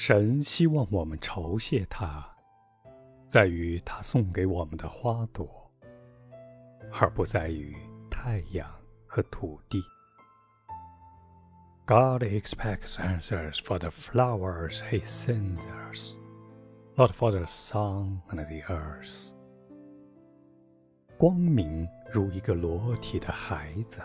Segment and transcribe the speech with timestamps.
[0.00, 2.24] 神希望我们酬谢他，
[3.26, 5.68] 在于他送给我们的花朵，
[6.92, 7.76] 而不在于
[8.08, 8.70] 太阳
[9.08, 9.82] 和土地。
[11.84, 15.58] God expects answers for the flowers He sends
[15.90, 16.14] us,
[16.94, 19.32] not for the sun and the earth.
[21.18, 24.00] 光明如一个裸体的孩子，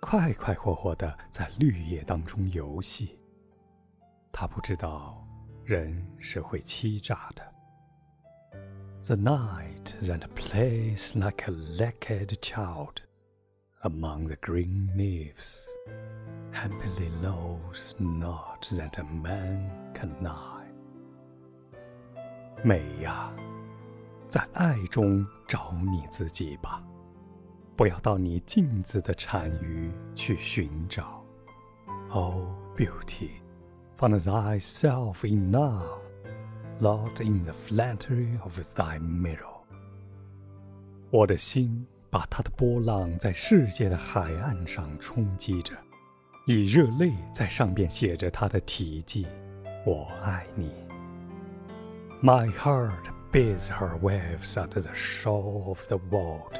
[0.00, 3.17] 快快活活地在绿叶当中游戏。
[4.31, 5.25] 他不知道，
[5.63, 7.43] 人是会欺诈的。
[9.03, 13.03] The night that plays like a lacquered child
[13.81, 15.65] among the green leaves,
[16.53, 20.63] happily knows not that a man can lie.
[22.63, 23.29] 美呀，
[24.27, 26.81] 在爱中找你自己吧，
[27.75, 31.21] 不要到你镜子的产鱼去寻找。
[32.09, 32.45] Oh,
[32.77, 33.31] beauty!
[33.97, 36.01] Find thyself enough,
[36.79, 39.61] not in the flattery of thy mirror。
[41.09, 45.73] 我的心把它的波浪在世界的海岸上冲击着，
[46.47, 49.25] 以热泪在上边写着它的题记：
[49.85, 50.71] 我爱你。
[52.21, 56.59] My heart beats her waves at the shore of the world,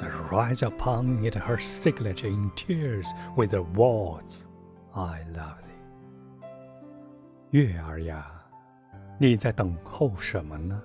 [0.00, 4.44] and writes upon it her signature in tears with the words,
[4.92, 5.73] I love thee.
[7.55, 8.29] 月儿呀，
[9.17, 10.81] 你在等候什么呢？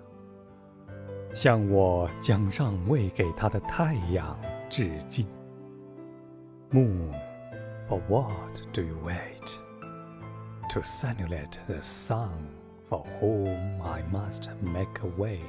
[1.33, 5.27] 向我将让位给他的太阳致敬。
[6.71, 7.13] Moon,
[7.89, 9.57] for what do you wait?
[10.69, 12.31] To simulate the sun,
[12.89, 15.41] for whom I must make a way.